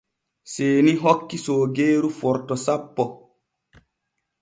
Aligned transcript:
Seeni 0.53 0.93
hokki 1.03 1.39
soogeeru 1.43 2.11
forto 2.19 2.61
sappo. 2.65 3.11